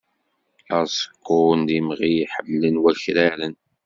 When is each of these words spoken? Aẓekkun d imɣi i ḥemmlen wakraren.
Aẓekkun 0.77 1.59
d 1.67 1.69
imɣi 1.77 2.11
i 2.23 2.29
ḥemmlen 2.33 2.81
wakraren. 2.83 3.55